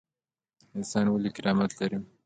[0.77, 1.97] انسان ولې کرامت لري؟